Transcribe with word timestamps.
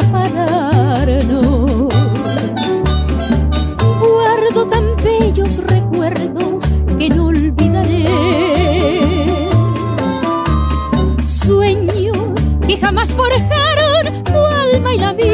Separarnos. 0.00 1.92
Guardo 4.00 4.66
tan 4.68 4.84
bellos 5.04 5.58
recuerdos 5.66 6.64
que 6.98 7.08
no 7.10 7.26
olvidaré. 7.26 8.06
Sueños 11.24 12.16
que 12.66 12.76
jamás 12.78 13.10
forjaron 13.12 14.24
tu 14.24 14.38
alma 14.38 14.94
y 14.94 14.98
la 14.98 15.12
mía. 15.12 15.26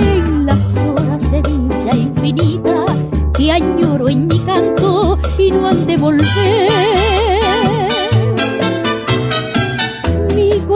En 0.00 0.46
las 0.46 0.76
horas 0.78 1.30
de 1.30 1.42
dicha 1.42 1.96
infinita 1.96 2.86
que 3.34 3.52
añoro 3.52 4.08
en 4.08 4.26
mi 4.26 4.38
canto 4.40 5.18
y 5.38 5.50
no 5.50 5.68
han 5.68 5.86
de 5.86 5.96
volver. 5.96 7.25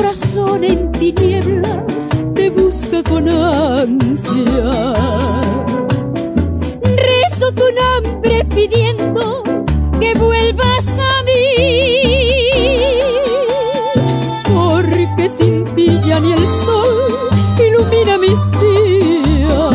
Corazón 0.01 0.65
en 0.65 0.91
tinieblas 0.93 2.09
te 2.35 2.49
busca 2.49 3.03
con 3.03 3.29
ansia. 3.29 4.95
Rezo 7.07 7.53
tu 7.53 7.65
nombre 7.83 8.47
pidiendo 8.47 9.43
que 10.01 10.15
vuelvas 10.15 10.99
a 10.99 11.23
mí. 11.25 11.45
Porque 14.55 15.29
sin 15.29 15.67
ti 15.75 15.91
ni 16.23 16.33
el 16.33 16.47
sol 16.65 17.29
ilumina 17.67 18.17
mis 18.17 18.41
días. 18.63 19.75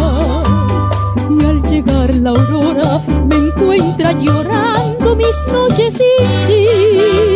Y 1.39 1.45
al 1.45 1.61
llegar 1.67 2.15
la 2.15 2.31
aurora 2.31 3.03
me 3.29 3.35
encuentra 3.35 4.11
llorando 4.13 5.15
mis 5.15 5.37
noches 5.53 5.93
sin 5.93 6.47
ti. 6.47 7.34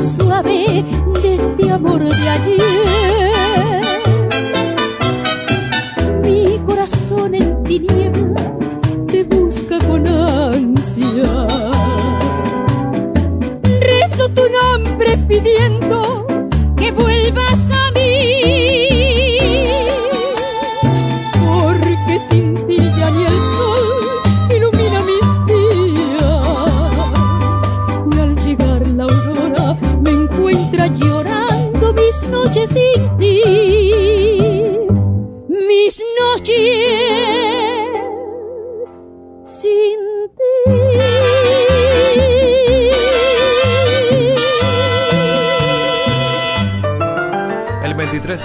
Suave 0.00 0.84
de 1.22 1.34
este 1.34 1.70
amor 1.70 2.00
de 2.00 2.28
ayer. 2.28 2.97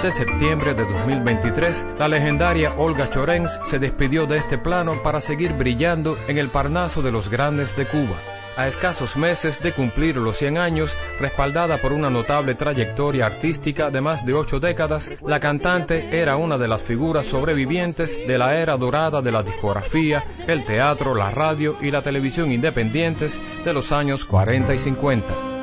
De 0.02 0.12
septiembre 0.12 0.74
de 0.74 0.84
2023, 0.84 1.86
la 1.98 2.08
legendaria 2.08 2.74
Olga 2.76 3.10
Chorens 3.10 3.58
se 3.64 3.78
despidió 3.78 4.26
de 4.26 4.38
este 4.38 4.58
plano 4.58 5.02
para 5.02 5.20
seguir 5.20 5.52
brillando 5.52 6.18
en 6.26 6.38
el 6.38 6.48
Parnaso 6.48 7.02
de 7.02 7.12
los 7.12 7.28
Grandes 7.28 7.76
de 7.76 7.86
Cuba. 7.86 8.16
A 8.56 8.66
escasos 8.66 9.16
meses 9.16 9.62
de 9.62 9.72
cumplir 9.72 10.16
los 10.16 10.38
100 10.38 10.58
años, 10.58 10.96
respaldada 11.20 11.78
por 11.78 11.92
una 11.92 12.08
notable 12.08 12.54
trayectoria 12.54 13.26
artística 13.26 13.90
de 13.90 14.00
más 14.00 14.24
de 14.24 14.34
ocho 14.34 14.60
décadas, 14.60 15.10
la 15.22 15.40
cantante 15.40 16.18
era 16.18 16.36
una 16.36 16.56
de 16.56 16.68
las 16.68 16.80
figuras 16.80 17.26
sobrevivientes 17.26 18.26
de 18.26 18.38
la 18.38 18.56
era 18.56 18.76
dorada 18.76 19.20
de 19.20 19.32
la 19.32 19.42
discografía, 19.42 20.24
el 20.46 20.64
teatro, 20.64 21.14
la 21.14 21.30
radio 21.30 21.76
y 21.80 21.90
la 21.90 22.02
televisión 22.02 22.52
independientes 22.52 23.38
de 23.64 23.72
los 23.72 23.92
años 23.92 24.24
40 24.24 24.74
y 24.74 24.78
50. 24.78 25.53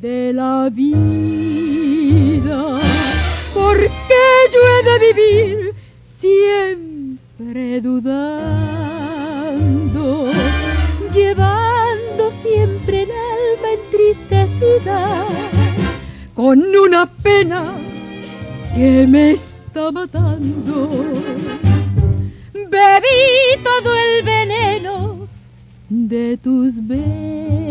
De 0.00 0.32
la 0.32 0.68
vida 0.68 0.92
porque 3.54 3.98
yo 4.52 4.60
he 4.68 4.82
de 4.90 4.98
vivir 5.06 5.74
siempre 6.02 7.80
dudando, 7.80 8.30
llevando 11.14 12.32
siempre 12.42 13.02
el 13.02 13.10
alma 13.10 13.68
entristecida 13.80 15.24
con 16.34 16.60
una 16.76 17.06
pena 17.06 17.76
que 18.74 19.06
me 19.08 19.32
está 19.32 19.90
matando. 19.90 20.88
Bebí 22.52 23.62
todo 23.62 23.96
el 23.96 24.22
veneno 24.24 25.28
de 25.88 26.36
tus 26.38 26.74
besos, 26.86 27.61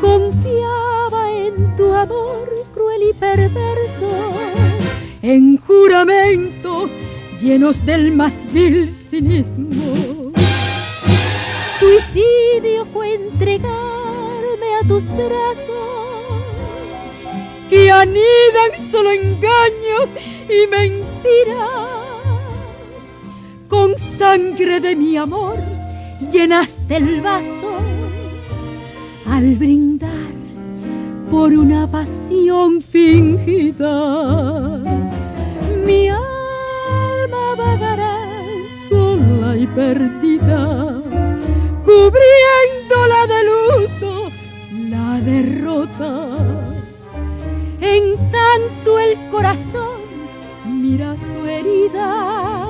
Confiaba 0.00 1.30
en 1.32 1.76
tu 1.76 1.92
amor 1.94 2.48
cruel 2.74 3.02
y 3.10 3.12
perverso, 3.14 4.32
en 5.22 5.56
juramentos 5.58 6.90
llenos 7.40 7.84
del 7.84 8.12
más 8.12 8.34
vil 8.52 8.88
cinismo. 8.88 10.32
Suicidio 11.78 12.86
fue 12.86 13.14
entregarme 13.14 14.74
a 14.80 14.86
tus 14.86 15.04
brazos 15.08 15.92
que 17.68 17.90
anidan 17.90 18.70
solo 18.90 19.10
engaños 19.10 20.08
y 20.48 20.66
mentiras. 20.68 21.11
Con 23.68 23.96
sangre 23.98 24.80
de 24.80 24.94
mi 24.96 25.16
amor 25.16 25.56
llenaste 26.32 26.96
el 26.96 27.20
vaso 27.20 27.70
al 29.26 29.54
brindar 29.56 30.32
por 31.30 31.52
una 31.52 31.86
pasión 31.90 32.82
fingida. 32.82 33.96
Mi 35.86 36.08
alma 36.08 37.54
vagará 37.56 38.18
y 39.56 39.66
perdida, 39.66 41.02
cubriéndola 41.84 43.26
de 43.32 43.44
luto 43.44 44.30
la 44.90 45.20
derrota. 45.20 46.36
En 47.80 48.16
tanto 48.30 48.98
el 48.98 49.16
corazón 49.30 50.01
mira 50.82 51.16
su 51.16 51.46
herida, 51.46 52.66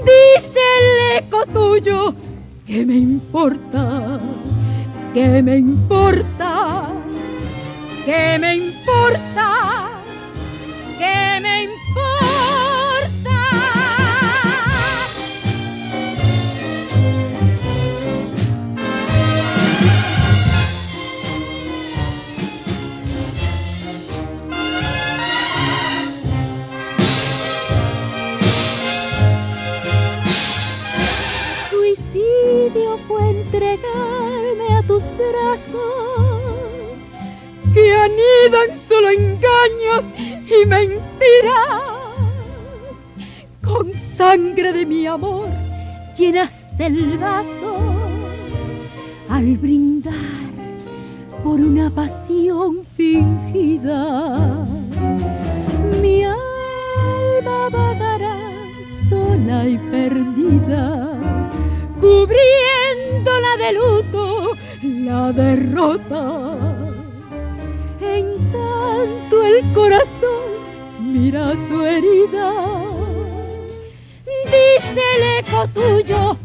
dice 0.00 0.60
el 0.80 1.18
eco 1.18 1.44
tuyo, 1.44 2.14
que 2.66 2.86
me 2.86 2.96
importa? 2.96 4.18
¿Qué 5.12 5.42
me 5.42 5.58
importa? 5.58 6.88
¿Qué 8.06 8.38
me 8.38 8.56
importa? 8.56 9.90
¿Qué 10.98 11.40
me 11.42 11.64
importa? 11.64 11.73
Entregarme 33.54 34.74
a 34.76 34.82
tus 34.82 35.04
brazos 35.16 36.42
que 37.72 37.92
anidan 37.92 38.76
solo 38.88 39.10
engaños 39.10 40.04
y 40.18 40.66
mentiras. 40.66 41.82
Con 43.62 43.94
sangre 43.94 44.72
de 44.72 44.86
mi 44.86 45.06
amor 45.06 45.46
llenaste 46.16 46.86
el 46.86 47.18
vaso 47.18 47.78
al 49.28 49.56
brindar 49.56 50.14
por 51.44 51.60
una 51.60 51.90
pasión 51.90 52.84
fingida. 52.96 54.66
Mi 56.02 56.24
alma 56.24 57.68
vagará 57.70 58.36
sola 59.08 59.68
y 59.68 59.78
perdida, 59.78 61.18
cubriéndola 63.14 63.56
de 63.56 63.72
luto 63.72 64.56
la 64.82 65.32
derrota. 65.32 66.58
En 68.00 68.36
tanto 68.52 69.44
el 69.44 69.72
corazón 69.72 70.44
mira 71.00 71.52
su 71.68 71.84
herida, 71.84 72.52
dice 74.44 75.02
el 75.16 75.38
eco 75.38 75.68
tuyo 75.68 76.36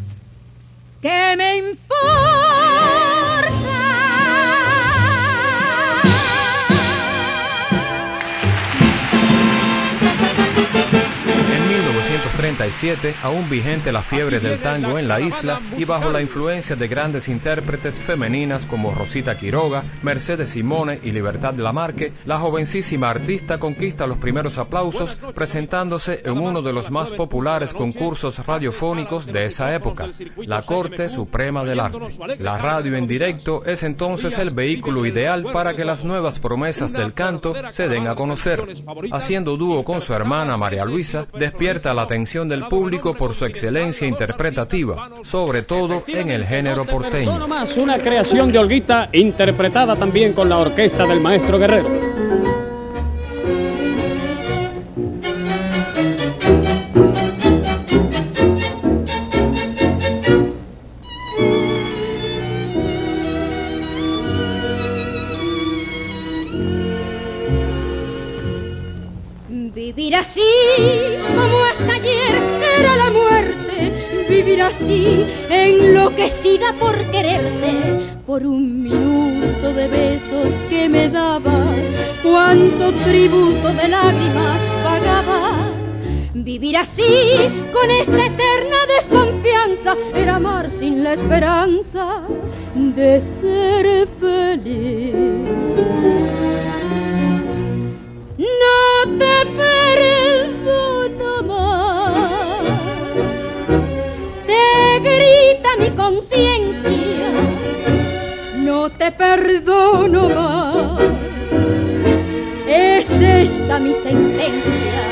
que 1.01 1.35
me 1.37 1.57
En 1.57 2.38
1937, 12.49 13.15
aún 13.21 13.47
vigente 13.47 13.91
la 13.91 14.01
fiebre 14.01 14.39
del 14.39 14.59
tango 14.59 14.97
en 14.97 15.07
la 15.07 15.21
isla 15.21 15.61
y 15.77 15.85
bajo 15.85 16.09
la 16.09 16.19
influencia 16.19 16.75
de 16.75 16.87
grandes 16.87 17.27
intérpretes 17.27 17.93
femeninas 17.95 18.65
como 18.65 18.91
Rosita 18.91 19.37
Quiroga, 19.37 19.83
Mercedes 20.01 20.49
Simone 20.49 20.99
y 21.03 21.11
Libertad 21.11 21.53
Lamarque, 21.55 22.11
la 22.25 22.39
jovencísima 22.39 23.11
artista 23.11 23.59
conquista 23.59 24.07
los 24.07 24.17
primeros 24.17 24.57
aplausos 24.57 25.15
presentándose 25.35 26.21
en 26.25 26.39
uno 26.39 26.63
de 26.63 26.73
los 26.73 26.89
más 26.89 27.11
populares 27.11 27.73
concursos 27.73 28.43
radiofónicos 28.45 29.27
de 29.27 29.45
esa 29.45 29.75
época, 29.75 30.09
la 30.37 30.63
Corte 30.63 31.07
Suprema 31.07 31.63
del 31.63 31.79
Arte. 31.79 31.99
La 32.39 32.57
radio 32.57 32.95
en 32.95 33.07
directo 33.07 33.63
es 33.63 33.83
entonces 33.83 34.39
el 34.39 34.49
vehículo 34.49 35.05
ideal 35.05 35.45
para 35.53 35.75
que 35.75 35.85
las 35.85 36.03
nuevas 36.03 36.39
promesas 36.39 36.93
del 36.93 37.13
canto 37.13 37.53
se 37.69 37.87
den 37.87 38.07
a 38.07 38.15
conocer. 38.15 38.65
Haciendo 39.11 39.55
dúo 39.55 39.83
con 39.83 40.01
su 40.01 40.13
hermana 40.13 40.57
María 40.57 40.85
Luisa, 40.85 41.27
despierta 41.37 41.93
la 41.93 42.03
atención 42.03 42.38
del 42.47 42.67
público 42.67 43.13
por 43.13 43.33
su 43.33 43.45
excelencia 43.45 44.07
interpretativa, 44.07 45.09
sobre 45.23 45.63
todo 45.63 46.03
en 46.07 46.29
el 46.29 46.45
género 46.45 46.85
porteño. 46.85 47.47
más 47.47 47.75
una 47.75 47.97
creación 47.97 48.51
de 48.51 48.59
Olguita 48.59 49.09
interpretada 49.11 49.95
también 49.95 50.33
con 50.33 50.47
la 50.47 50.59
orquesta 50.59 51.05
del 51.05 51.19
maestro 51.19 51.57
Guerrero. 51.57 51.89
Vivir 69.73 70.15
así 70.15 70.41
como 71.35 71.58
ayer 71.87 72.35
era 72.79 72.95
la 72.95 73.11
muerte, 73.11 74.25
vivir 74.29 74.61
así 74.61 75.25
enloquecida 75.49 76.73
por 76.73 76.95
quererte, 77.11 78.01
por 78.25 78.45
un 78.45 78.83
minuto 78.83 79.73
de 79.73 79.87
besos 79.87 80.51
que 80.69 80.89
me 80.89 81.09
daba, 81.09 81.65
cuánto 82.23 82.93
tributo 83.05 83.73
de 83.73 83.87
lágrimas 83.87 84.59
pagaba. 84.83 85.69
Vivir 86.33 86.77
así 86.77 87.49
con 87.73 87.91
esta 87.91 88.25
eterna 88.25 88.77
desconfianza 88.87 89.95
era 90.15 90.35
amar 90.35 90.71
sin 90.71 91.03
la 91.03 91.13
esperanza 91.13 92.21
de 92.75 93.21
ser 93.21 94.07
feliz. 94.19 96.18
Te 99.17 99.37
perdono 99.57 101.31
más, 101.43 102.61
te 104.45 104.65
grita 104.99 105.69
mi 105.79 105.89
conciencia, 105.91 107.29
no 108.57 108.89
te 108.91 109.11
perdono 109.11 110.29
más, 110.29 111.01
es 112.67 113.09
esta 113.09 113.79
mi 113.79 113.93
sentencia, 113.93 115.03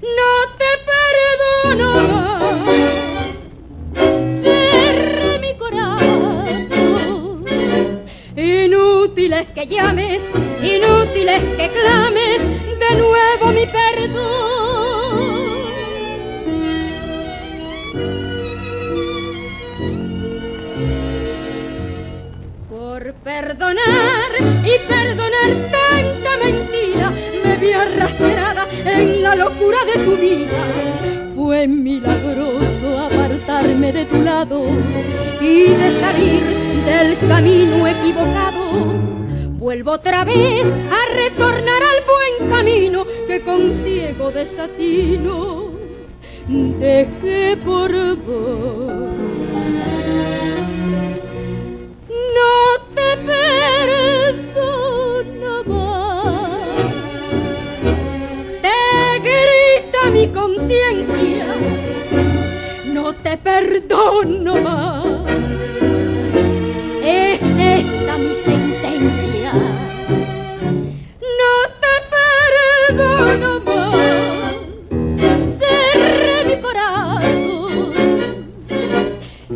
no 0.00 0.32
te 0.58 0.70
perdono 0.90 1.90
más, 2.12 2.66
cerré 4.42 5.32
mi 5.38 5.52
corazón, 5.58 7.44
inútil 8.36 9.32
es 9.34 9.48
que 9.48 9.66
llames, 9.66 10.22
inútil 10.62 11.28
es 11.28 11.44
que 11.56 11.70
clames 11.70 12.40
de 12.40 12.96
nuevo 12.96 13.52
mi 13.52 13.66
perdón. 13.66 14.92
Por 22.70 23.12
perdonar 23.14 24.30
y 24.64 24.78
perdonar 24.88 25.50
tanta 25.70 26.36
mentira, 26.44 27.12
me 27.44 27.56
vi 27.56 27.72
arrastrada 27.72 28.68
en 28.84 29.22
la 29.22 29.34
locura 29.34 29.78
de 29.84 30.04
tu 30.04 30.16
vida. 30.16 30.64
Fue 31.34 31.66
milagroso 31.66 32.98
apartarme 32.98 33.92
de 33.92 34.04
tu 34.04 34.22
lado 34.22 34.64
y 35.40 35.68
de 35.74 36.00
salir 36.00 36.42
del 36.86 37.18
camino 37.28 37.86
equivocado. 37.86 39.01
Vuelvo 39.62 39.92
otra 39.92 40.24
vez 40.24 40.66
a 40.66 41.06
retornar 41.14 41.82
al 41.84 42.02
buen 42.04 42.50
camino 42.50 43.06
que 43.28 43.42
con 43.42 43.72
ciego 43.72 44.32
desatino 44.32 45.70
dejé 46.48 47.56
por 47.64 47.92
vos. 48.16 49.14
No 52.38 52.54
te 52.92 53.16
perdono 54.24 54.72
más, 55.64 56.58
te 58.62 59.20
grita 59.20 60.10
mi 60.12 60.26
conciencia, 60.26 61.46
no 62.86 63.14
te 63.14 63.36
perdono 63.36 64.56
más. 64.56 65.30
Es 67.04 67.40
esta 67.42 68.18
mi 68.18 68.34
sentencia. 68.34 68.61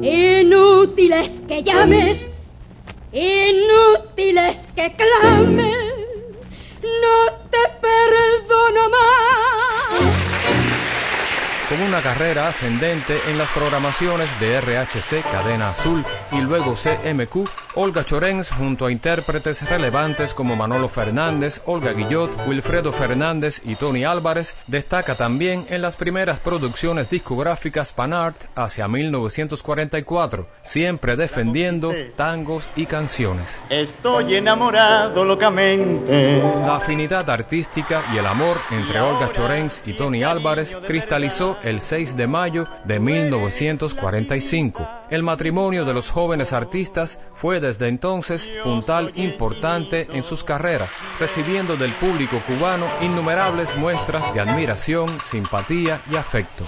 Inútil 0.06 1.14
es 1.14 1.40
que 1.48 1.64
llames, 1.64 2.28
inútil 3.12 4.38
es 4.38 4.64
que 4.76 4.94
clames. 4.94 5.85
Con 11.76 11.88
una 11.88 12.00
carrera 12.00 12.48
ascendente 12.48 13.20
en 13.28 13.36
las 13.36 13.50
programaciones 13.50 14.30
de 14.40 14.58
RHC 14.62 15.22
Cadena 15.30 15.72
Azul 15.72 16.06
y 16.32 16.40
luego 16.40 16.72
CMQ, 16.72 17.46
Olga 17.74 18.02
Chorens 18.02 18.50
junto 18.50 18.86
a 18.86 18.92
intérpretes 18.92 19.68
relevantes 19.68 20.32
como 20.32 20.56
Manolo 20.56 20.88
Fernández, 20.88 21.60
Olga 21.66 21.92
Guillot, 21.92 22.46
Wilfredo 22.46 22.94
Fernández 22.94 23.60
y 23.62 23.74
Tony 23.74 24.04
Álvarez, 24.04 24.56
destaca 24.66 25.16
también 25.16 25.66
en 25.68 25.82
las 25.82 25.96
primeras 25.96 26.40
producciones 26.40 27.10
discográficas 27.10 27.92
Panart 27.92 28.46
hacia 28.54 28.88
1944, 28.88 30.48
siempre 30.64 31.16
defendiendo 31.16 31.92
tangos 32.16 32.70
y 32.74 32.86
canciones. 32.86 33.60
Estoy 33.68 34.36
enamorado 34.36 35.26
locamente. 35.26 36.40
La 36.64 36.76
afinidad 36.76 37.28
artística 37.28 38.04
y 38.14 38.16
el 38.16 38.26
amor 38.26 38.56
entre 38.70 38.98
Olga 38.98 39.30
Chorens 39.32 39.86
y 39.86 39.92
Tony 39.92 40.22
Álvarez 40.22 40.74
cristalizó 40.86 41.58
el 41.66 41.80
6 41.80 42.16
de 42.16 42.28
mayo 42.28 42.68
de 42.84 43.00
1945. 43.00 44.88
El 45.10 45.24
matrimonio 45.24 45.84
de 45.84 45.94
los 45.94 46.10
jóvenes 46.10 46.52
artistas 46.52 47.18
fue 47.34 47.58
desde 47.58 47.88
entonces 47.88 48.48
puntal 48.62 49.10
importante 49.16 50.06
en 50.12 50.22
sus 50.22 50.44
carreras, 50.44 50.92
recibiendo 51.18 51.76
del 51.76 51.92
público 51.94 52.40
cubano 52.46 52.86
innumerables 53.02 53.76
muestras 53.76 54.32
de 54.32 54.40
admiración, 54.40 55.08
simpatía 55.24 56.02
y 56.08 56.14
afecto. 56.14 56.64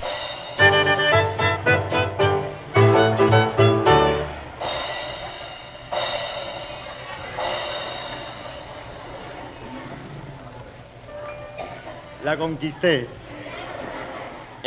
La 12.25 12.37
conquisté. 12.37 13.07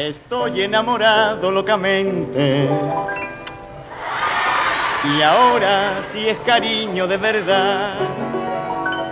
Estoy 0.10 0.64
enamorado 0.64 1.52
locamente. 1.52 2.68
Y 5.04 5.22
ahora 5.22 6.02
si 6.02 6.28
es 6.28 6.40
cariño 6.40 7.06
de 7.06 7.18
verdad, 7.18 7.94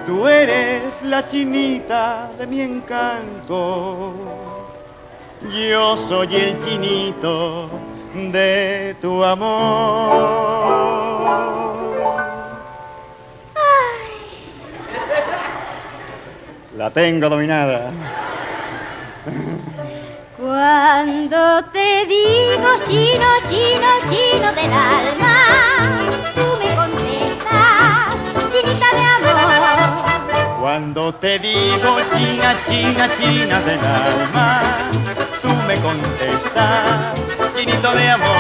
tú 0.08 0.28
eres 0.28 1.04
la 1.04 1.24
chinita 1.24 2.32
de 2.40 2.48
mi 2.48 2.62
encanto. 2.62 4.14
Yo 5.54 5.96
soy 5.96 6.36
el 6.36 6.58
chinito 6.58 7.70
de 8.16 8.96
tu 9.00 9.24
amor. 9.24 10.16
La 16.76 16.90
tengo 16.92 17.30
dominada. 17.30 17.92
Cuando 20.60 21.64
te 21.72 22.06
digo 22.06 22.68
chino, 22.86 23.28
chino, 23.48 23.88
chino 24.10 24.52
del 24.52 24.74
alma, 24.74 25.34
tú 26.36 26.46
me 26.60 26.76
contestas, 26.76 28.18
chinita 28.52 28.88
de 28.94 29.06
amor. 29.16 30.60
Cuando 30.60 31.14
te 31.16 31.40
digo 31.40 32.02
china, 32.14 32.58
china, 32.68 33.10
china 33.16 33.60
del 33.62 33.80
alma, 33.80 34.92
tú 35.42 35.48
me 35.66 35.76
contestas, 35.80 37.14
chinito 37.56 37.94
de 37.94 38.10
amor. 38.10 38.39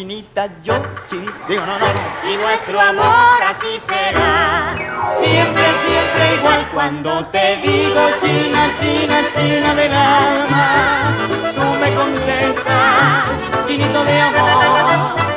Chinita 0.00 0.48
yo, 0.62 0.82
chinita, 1.06 1.34
digo 1.46 1.66
no, 1.66 1.78
no, 1.78 1.84
no. 1.84 2.32
y 2.32 2.34
nuestro 2.38 2.80
amor 2.80 3.42
así 3.46 3.78
será. 3.86 4.74
Siempre, 5.20 5.62
siempre 5.86 6.36
igual 6.38 6.70
cuando 6.72 7.26
te 7.26 7.58
digo 7.58 8.00
china, 8.22 8.74
china, 8.80 9.22
china 9.34 9.74
del 9.74 9.92
alma, 9.92 11.52
tú 11.54 11.78
me 11.78 11.94
contestas, 11.94 13.28
chinito 13.66 14.02
de 14.02 14.20
amor. 14.22 15.29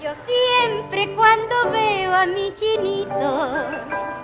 Yo 0.00 0.10
siempre 0.26 1.14
cuando 1.14 1.70
veo 1.70 2.14
a 2.14 2.24
mi 2.24 2.50
chinito, 2.54 3.66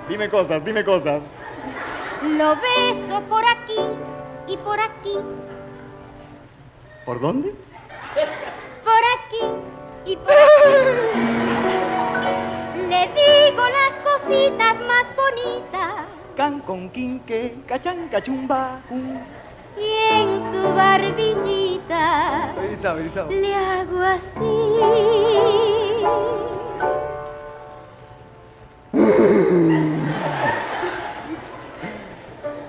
Dime 0.08 0.30
cosas, 0.30 0.64
dime 0.64 0.82
cosas. 0.82 1.24
lo 2.22 2.56
beso 2.56 3.20
por 3.28 3.44
aquí 3.44 3.76
y 4.46 4.56
por 4.56 4.80
aquí, 4.80 5.14
¿Por 7.04 7.20
dónde? 7.20 7.54
por 8.82 9.02
aquí 9.18 9.42
y 10.06 10.16
por 10.16 10.32
aquí. 10.32 11.18
Le 12.88 13.10
digo 13.12 13.62
las 13.62 13.98
cositas 14.02 14.80
más 14.80 15.04
bonitas 15.14 16.06
Can 16.34 16.60
con 16.60 16.88
quinque, 16.88 17.58
cachan, 17.66 18.08
cachumba, 18.08 18.80
un. 18.88 19.33
Y 19.76 19.88
en 20.12 20.40
su 20.52 20.62
barbillita 20.74 22.54
le 23.30 23.54
hago 23.54 24.02
así. 24.02 24.54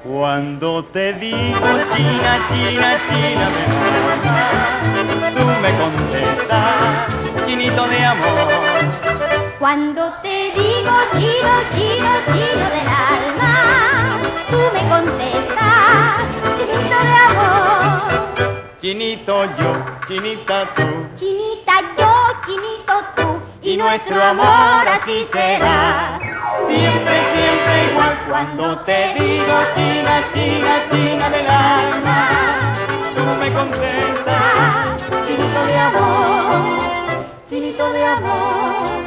Cuando 0.03 0.85
te 0.85 1.13
digo 1.13 1.59
china, 1.95 2.39
china, 2.49 2.99
china 3.09 3.49
alma, 3.49 3.65
tú 5.33 5.45
me 5.61 5.71
contestas, 5.77 7.45
chinito 7.45 7.87
de 7.87 8.05
amor. 8.05 8.27
Cuando 9.59 10.13
te 10.21 10.51
digo 10.51 10.93
chino, 11.13 11.53
chino, 11.71 12.11
chino 12.27 12.65
del 12.69 12.87
alma, 12.87 13.84
tú 14.49 14.57
me 14.73 14.89
contestas, 14.89 16.23
chinito 16.57 16.97
de 17.03 17.15
amor. 17.29 18.25
Chinito 18.79 19.45
yo, 19.57 19.71
chinita 20.07 20.57
tú, 20.75 20.83
Chinita 21.15 21.73
yo, 21.97 22.11
chinito 22.45 22.93
tú, 23.15 23.41
y 23.61 23.77
nuestro 23.77 24.21
amor 24.21 24.87
así 24.87 25.23
será. 25.31 26.19
siempre, 26.67 27.15
siempre 27.33 27.91
igual. 27.91 28.15
Cuando 28.29 28.79
te 28.79 29.13
digo 29.17 29.55
china, 29.75 30.23
china, 30.33 30.83
china 30.91 31.29
del 31.29 31.47
alma, 31.47 32.29
tú 33.15 33.23
me 33.39 33.51
contestas, 33.53 35.01
chinito 35.25 35.65
de 35.65 35.77
amor, 35.79 37.25
chinito 37.49 37.91
de 37.91 38.05
amor, 38.05 39.03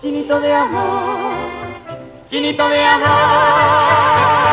chinito 0.00 0.40
de 0.40 0.54
amor, 0.54 1.34
chinito 2.30 2.68
de 2.68 2.84
amor. 2.84 4.43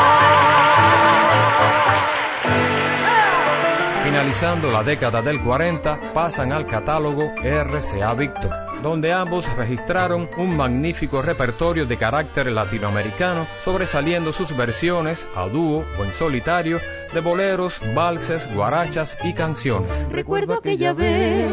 Finalizando 4.21 4.71
la 4.71 4.83
década 4.83 5.19
del 5.23 5.41
40, 5.41 6.13
pasan 6.13 6.51
al 6.51 6.67
catálogo 6.67 7.33
RCA 7.41 8.13
Victor, 8.13 8.51
donde 8.83 9.11
ambos 9.11 9.51
registraron 9.55 10.29
un 10.37 10.55
magnífico 10.55 11.23
repertorio 11.23 11.87
de 11.87 11.97
carácter 11.97 12.51
latinoamericano, 12.51 13.47
sobresaliendo 13.65 14.31
sus 14.31 14.55
versiones, 14.55 15.25
a 15.35 15.47
dúo 15.47 15.83
o 15.97 16.03
en 16.03 16.13
solitario, 16.13 16.79
de 17.11 17.19
boleros, 17.19 17.81
valses, 17.95 18.47
guarachas 18.53 19.17
y 19.23 19.33
canciones. 19.33 20.07
Recuerdo 20.11 20.53
aquella 20.53 20.93
vez 20.93 21.49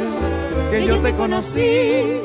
que 0.70 0.84
yo 0.84 1.00
te 1.00 1.14
conocí. 1.14 2.20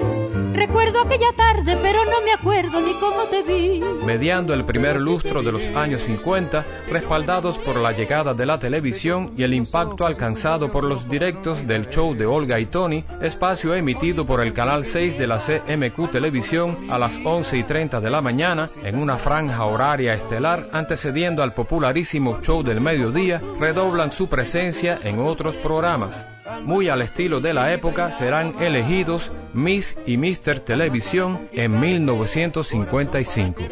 Recuerdo 0.53 1.01
aquella 1.01 1.33
tarde, 1.35 1.75
pero 1.81 2.05
no 2.05 2.21
me 2.23 2.31
acuerdo 2.31 2.79
ni 2.79 2.93
cómo 2.93 3.23
te 3.23 3.41
vi. 3.41 3.81
Mediando 4.05 4.53
el 4.53 4.63
primer 4.65 5.01
lustro 5.01 5.41
de 5.41 5.51
los 5.51 5.63
años 5.75 6.03
50, 6.03 6.63
respaldados 6.89 7.57
por 7.57 7.77
la 7.77 7.91
llegada 7.91 8.35
de 8.35 8.45
la 8.45 8.59
televisión 8.59 9.33
y 9.35 9.43
el 9.43 9.55
impacto 9.55 10.05
alcanzado 10.05 10.71
por 10.71 10.83
los 10.83 11.09
directos 11.09 11.65
del 11.65 11.89
show 11.89 12.13
de 12.13 12.27
Olga 12.27 12.59
y 12.59 12.67
Tony, 12.67 13.03
espacio 13.19 13.73
emitido 13.73 14.27
por 14.27 14.41
el 14.41 14.53
canal 14.53 14.85
6 14.85 15.17
de 15.17 15.27
la 15.27 15.39
CMQ 15.39 16.11
Televisión 16.11 16.91
a 16.91 16.99
las 16.99 17.19
11 17.23 17.57
y 17.57 17.63
30 17.63 17.99
de 17.99 18.11
la 18.11 18.21
mañana, 18.21 18.69
en 18.83 18.99
una 18.99 19.17
franja 19.17 19.65
horaria 19.65 20.13
estelar 20.13 20.69
antecediendo 20.71 21.41
al 21.41 21.55
popularísimo 21.55 22.41
show 22.41 22.61
del 22.61 22.79
mediodía, 22.79 23.41
redoblan 23.59 24.11
su 24.11 24.29
presencia 24.29 24.99
en 25.03 25.19
otros 25.19 25.55
programas. 25.57 26.32
Muy 26.63 26.89
al 26.89 27.01
estilo 27.01 27.39
de 27.39 27.53
la 27.53 27.73
época 27.73 28.11
serán 28.11 28.55
elegidos 28.59 29.31
Miss 29.53 29.95
y 30.05 30.17
Mister 30.17 30.59
Televisión 30.59 31.47
en 31.51 31.79
1955. 31.79 33.63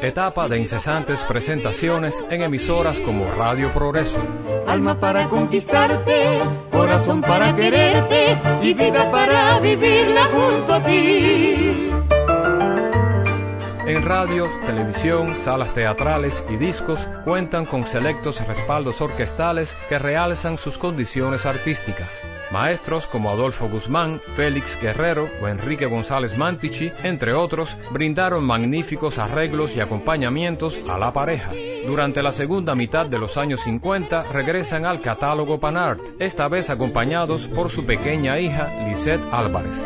Etapa 0.00 0.48
de 0.48 0.58
incesantes 0.58 1.22
presentaciones 1.24 2.24
en 2.30 2.42
emisoras 2.42 2.98
como 3.00 3.24
Radio 3.34 3.70
Progreso. 3.72 4.18
Alma 4.66 4.98
para 4.98 5.28
conquistarte, 5.28 6.40
corazón 6.70 7.20
para 7.22 7.54
quererte 7.54 8.38
y 8.62 8.74
vida 8.74 9.10
para 9.10 9.58
vivirla 9.60 10.24
junto 10.26 10.74
a 10.74 10.84
ti. 10.84 11.71
También 13.82 14.04
radio, 14.04 14.48
televisión, 14.64 15.34
salas 15.34 15.74
teatrales 15.74 16.44
y 16.48 16.54
discos 16.54 17.08
cuentan 17.24 17.66
con 17.66 17.84
selectos 17.84 18.40
respaldos 18.46 19.00
orquestales 19.00 19.74
que 19.88 19.98
realzan 19.98 20.56
sus 20.56 20.78
condiciones 20.78 21.46
artísticas. 21.46 22.08
Maestros 22.52 23.08
como 23.08 23.28
Adolfo 23.30 23.68
Guzmán, 23.68 24.20
Félix 24.36 24.80
Guerrero 24.80 25.26
o 25.42 25.48
Enrique 25.48 25.86
González 25.86 26.38
Mantichi, 26.38 26.92
entre 27.02 27.32
otros, 27.32 27.76
brindaron 27.90 28.44
magníficos 28.44 29.18
arreglos 29.18 29.74
y 29.74 29.80
acompañamientos 29.80 30.78
a 30.88 30.96
la 30.96 31.12
pareja. 31.12 31.50
Durante 31.84 32.22
la 32.22 32.30
segunda 32.30 32.76
mitad 32.76 33.06
de 33.06 33.18
los 33.18 33.36
años 33.36 33.62
50 33.62 34.30
regresan 34.32 34.86
al 34.86 35.00
catálogo 35.00 35.58
Panart, 35.58 36.00
esta 36.20 36.46
vez 36.46 36.70
acompañados 36.70 37.48
por 37.48 37.68
su 37.68 37.84
pequeña 37.84 38.38
hija 38.38 38.72
Lisette 38.86 39.24
Álvarez. 39.32 39.84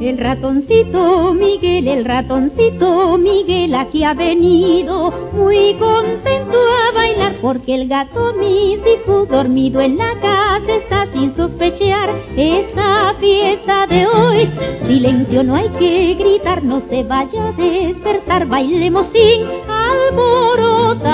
El 0.00 0.18
ratoncito 0.18 1.32
Miguel, 1.32 1.86
el 1.88 2.04
ratoncito 2.04 3.16
Miguel 3.16 3.74
aquí 3.74 4.02
ha 4.02 4.12
venido 4.12 5.12
muy 5.32 5.74
contento 5.74 6.58
a 6.58 6.92
bailar 6.92 7.36
porque 7.40 7.74
el 7.76 7.88
gato 7.88 8.34
Misifu 8.34 9.24
dormido 9.24 9.80
en 9.80 9.96
la 9.96 10.18
casa 10.20 10.74
está 10.74 11.06
sin 11.06 11.32
sospechar 11.32 12.10
esta 12.36 13.14
fiesta 13.20 13.86
de 13.86 14.06
hoy. 14.06 14.48
Silencio, 14.84 15.44
no 15.44 15.54
hay 15.54 15.68
que 15.70 16.14
gritar, 16.14 16.64
no 16.64 16.80
se 16.80 17.02
vaya 17.04 17.48
a 17.48 17.52
despertar, 17.52 18.46
bailemos 18.46 19.06
sin 19.06 19.44
alborotar. 19.68 21.04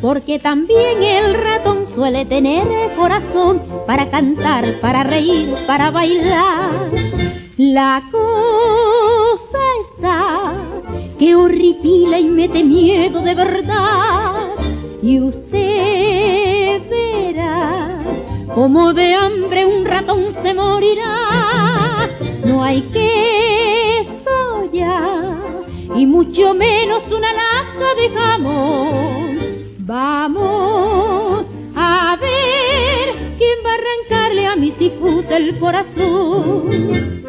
Porque 0.00 0.38
también 0.38 1.02
el 1.02 1.34
ratón 1.34 1.84
suele 1.86 2.24
tener 2.24 2.94
corazón 2.94 3.60
para 3.86 4.10
cantar, 4.10 4.80
para 4.80 5.02
reír, 5.02 5.54
para 5.66 5.90
bailar. 5.90 7.23
La 7.56 8.02
cosa 8.10 9.58
está 9.88 10.54
que 11.20 11.36
horripila 11.36 12.18
y 12.18 12.24
mete 12.24 12.64
miedo 12.64 13.22
de 13.22 13.32
verdad. 13.32 14.48
Y 15.00 15.20
usted 15.20 16.82
verá 16.90 17.96
como 18.52 18.92
de 18.92 19.14
hambre 19.14 19.66
un 19.66 19.84
ratón 19.84 20.34
se 20.34 20.52
morirá. 20.52 22.10
No 22.44 22.64
hay 22.64 22.82
que 22.92 24.04
soya 24.24 25.38
y 25.94 26.06
mucho 26.06 26.54
menos 26.54 27.12
una 27.12 27.32
lasca 27.32 27.94
de 27.96 28.08
jamón. 28.18 29.38
Vamos 29.78 31.46
a 31.76 32.18
ver 32.20 33.36
quién 33.38 33.58
va 33.64 33.70
a 33.70 33.74
arrancarle 33.74 34.46
a 34.48 34.56
mi 34.56 34.72
sifus 34.72 35.30
el 35.30 35.56
corazón. 35.60 37.23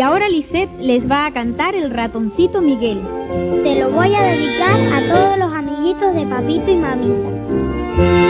Y 0.00 0.02
ahora 0.02 0.30
Lisette 0.30 0.70
les 0.80 1.10
va 1.10 1.26
a 1.26 1.30
cantar 1.30 1.74
el 1.74 1.90
ratoncito 1.90 2.62
Miguel. 2.62 3.02
Se 3.62 3.78
lo 3.78 3.90
voy 3.90 4.14
a 4.14 4.22
dedicar 4.22 4.80
a 4.94 5.12
todos 5.12 5.38
los 5.38 5.52
amiguitos 5.52 6.14
de 6.14 6.24
papito 6.24 6.70
y 6.70 6.76
mamita. 6.76 8.29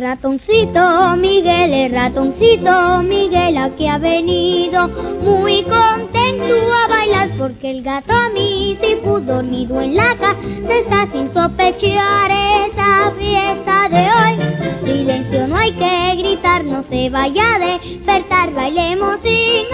Ratoncito 0.00 1.14
Miguel, 1.18 1.74
el 1.74 1.92
ratoncito 1.92 3.02
Miguel 3.02 3.58
aquí 3.58 3.86
ha 3.86 3.98
venido 3.98 4.88
muy 4.88 5.62
contento 5.64 6.54
a 6.72 6.88
bailar 6.88 7.28
porque 7.36 7.70
el 7.70 7.82
gato 7.82 8.10
a 8.10 8.30
mí 8.30 8.78
si 8.80 8.94
pudo 8.94 9.20
dormido 9.20 9.78
en 9.78 9.96
la 9.96 10.16
casa 10.16 10.36
se 10.66 10.78
está 10.78 11.06
sin 11.12 11.30
sospechar 11.34 12.30
esta 12.30 13.12
fiesta 13.18 13.90
de 13.90 14.08
hoy. 14.10 14.38
Silencio, 14.82 15.46
no 15.46 15.56
hay 15.56 15.72
que 15.72 16.14
gritar, 16.16 16.64
no 16.64 16.82
se 16.82 17.10
vaya 17.10 17.56
a 17.56 17.58
despertar, 17.58 18.54
bailemos 18.54 19.20
sin 19.22 19.66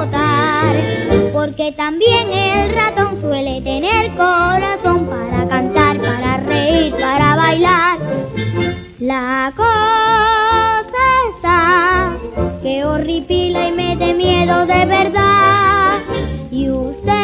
alborotar. 0.00 0.76
Porque 1.34 1.72
también 1.72 2.32
el 2.32 2.74
ratón 2.74 3.18
suele 3.18 3.60
tener 3.60 4.12
corazón 4.16 5.06
para 5.06 5.46
cantar, 5.46 5.98
para 5.98 6.38
reír, 6.38 6.94
para 6.96 7.36
bailar. 7.36 7.98
La 9.04 9.52
cosa 9.54 11.04
está 11.36 12.16
que 12.62 12.86
horripila 12.86 13.68
y 13.68 13.72
mete 13.72 14.14
miedo 14.14 14.64
de 14.64 14.86
verdad. 14.86 16.00
Y 16.50 16.70
usted 16.70 17.23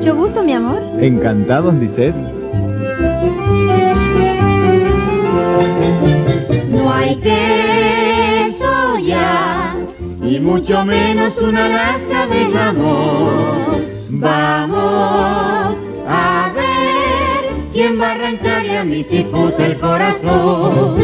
mucho 0.00 0.16
gusto, 0.16 0.42
mi 0.42 0.54
amor. 0.54 0.80
Encantados, 0.98 1.74
Lisette. 1.74 2.14
No 6.70 6.90
hay 6.90 7.16
que 7.16 8.50
soya, 8.58 9.74
y 10.24 10.40
mucho 10.40 10.86
menos 10.86 11.36
una 11.36 11.68
lasca 11.68 12.26
de 12.28 12.50
jamón. 12.50 13.84
Vamos 14.08 15.76
a 16.08 16.50
ver 16.54 17.54
quién 17.74 18.00
va 18.00 18.08
a 18.08 18.12
arrancarle 18.12 18.78
a 18.78 18.84
mis 18.84 19.12
hijos 19.12 19.52
el 19.58 19.78
corazón. 19.78 20.96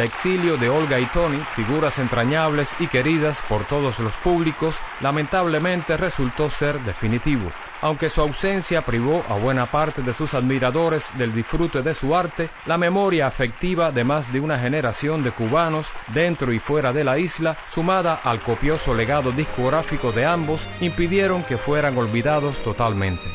El 0.00 0.06
exilio 0.06 0.56
de 0.56 0.70
Olga 0.70 0.98
y 0.98 1.04
Tony, 1.04 1.36
figuras 1.54 1.98
entrañables 1.98 2.74
y 2.78 2.86
queridas 2.86 3.42
por 3.46 3.66
todos 3.66 3.98
los 3.98 4.16
públicos, 4.16 4.76
lamentablemente 5.02 5.98
resultó 5.98 6.48
ser 6.48 6.80
definitivo. 6.80 7.52
Aunque 7.82 8.08
su 8.08 8.22
ausencia 8.22 8.80
privó 8.80 9.22
a 9.28 9.34
buena 9.34 9.66
parte 9.66 10.00
de 10.00 10.14
sus 10.14 10.32
admiradores 10.32 11.10
del 11.18 11.34
disfrute 11.34 11.82
de 11.82 11.92
su 11.92 12.16
arte, 12.16 12.48
la 12.64 12.78
memoria 12.78 13.26
afectiva 13.26 13.92
de 13.92 14.04
más 14.04 14.32
de 14.32 14.40
una 14.40 14.58
generación 14.58 15.22
de 15.22 15.32
cubanos 15.32 15.88
dentro 16.14 16.50
y 16.54 16.60
fuera 16.60 16.94
de 16.94 17.04
la 17.04 17.18
isla, 17.18 17.58
sumada 17.68 18.20
al 18.24 18.40
copioso 18.40 18.94
legado 18.94 19.32
discográfico 19.32 20.12
de 20.12 20.24
ambos, 20.24 20.66
impidieron 20.80 21.42
que 21.42 21.58
fueran 21.58 21.98
olvidados 21.98 22.56
totalmente. 22.62 23.28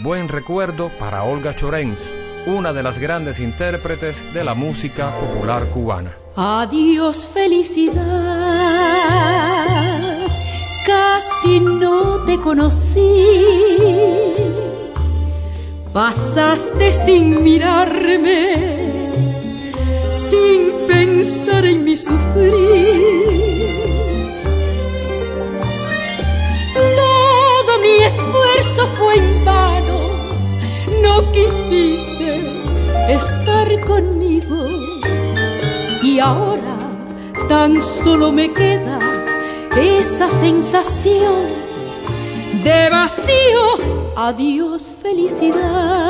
Buen 0.00 0.28
recuerdo 0.28 0.90
para 0.98 1.22
Olga 1.22 1.54
Chorens, 1.54 2.10
una 2.48 2.72
de 2.72 2.82
las 2.82 2.98
grandes 2.98 3.38
intérpretes 3.40 4.32
de 4.32 4.42
la 4.42 4.54
música 4.54 5.18
popular 5.18 5.66
cubana. 5.66 6.16
Adiós 6.34 7.28
felicidad, 7.32 7.96
casi 10.86 11.60
no 11.60 12.24
te 12.24 12.40
conocí. 12.40 13.26
Pasaste 15.92 16.92
sin 16.92 17.42
mirarme, 17.42 19.10
sin 20.08 20.86
pensar 20.86 21.66
en 21.66 21.84
mi 21.84 21.96
sufrir. 21.96 23.28
Todo 26.74 27.78
mi 27.82 27.98
esfuerzo 28.04 28.86
fue 28.96 29.16
en 29.16 29.44
vano, 29.44 30.07
no 31.02 31.32
quisiste 31.32 32.30
estar 33.08 33.68
conmigo. 33.86 34.68
Y 36.02 36.18
ahora 36.20 36.78
tan 37.48 37.80
solo 37.82 38.32
me 38.32 38.52
queda 38.52 38.98
esa 39.76 40.30
sensación 40.30 41.46
de 42.62 42.90
vacío. 42.90 44.14
Adiós 44.16 44.94
felicidad. 45.00 46.08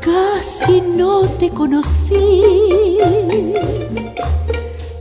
Casi 0.00 0.80
no 0.80 1.28
te 1.38 1.50
conocí. 1.50 2.42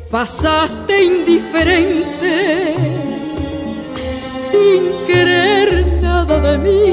Pasaste 0.09 1.03
indiferente 1.03 3.00
sin 4.51 5.05
querer 5.05 5.85
nada 6.01 6.39
de 6.39 6.57
mí. 6.57 6.83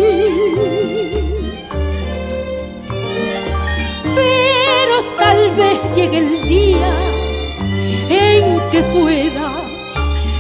Pero 4.15 4.97
tal 5.19 5.41
vez 5.57 5.81
llegue 5.97 6.19
el 6.19 6.49
día 6.49 6.93
en 8.09 8.61
que 8.71 8.83
pueda 8.97 9.49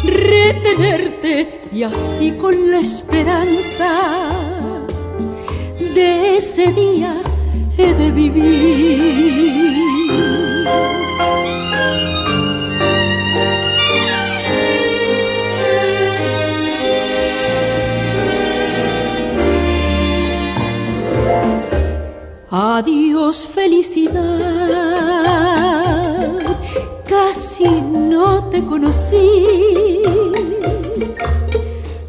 retenerte 0.05 1.61
y 1.73 1.83
así 1.83 2.31
con 2.33 2.71
la 2.71 2.79
esperanza 2.79 3.91
de 5.95 6.37
ese 6.37 6.67
día 6.73 7.21
he 7.77 7.95
de 7.95 8.11
vivir. 8.13 9.79
Adiós 22.51 23.47
felicidad, 23.47 24.17
casi 27.07 27.69
no 27.69 28.45
te 28.49 28.65
conocí. 28.65 30.01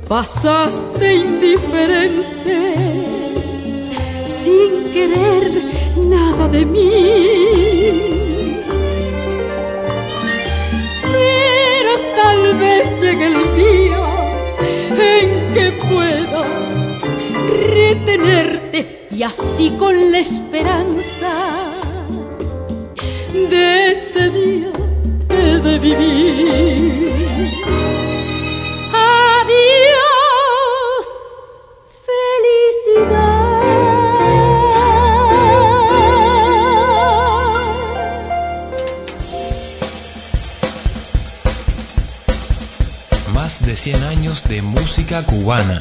Pasaste 0.08 1.15
indiferente, 1.15 2.58
sin 4.25 4.89
querer 4.93 5.62
nada 5.97 6.47
de 6.47 6.65
mí. 6.65 6.89
Pero 11.12 11.91
tal 12.15 12.56
vez 12.56 12.88
llegue 13.02 13.28
el 13.28 13.56
día 13.58 14.08
en 14.95 15.54
que 15.54 15.71
pueda 15.86 16.45
retenerte 17.75 18.98
y 19.19 19.23
así 19.23 19.71
con 19.71 20.13
la 20.13 20.19
esperanza 20.19 21.73
de 23.34 23.91
ese 23.91 24.29
día 24.29 24.71
he 25.29 25.60
de 25.60 25.77
vivir. 25.77 27.51
Adiós, 28.93 29.95
felicidad. 32.08 33.60
Más 43.34 43.65
de 43.65 43.75
100 43.75 44.03
años 44.03 44.45
de 44.47 44.62
música 44.62 45.25
cubana. 45.25 45.77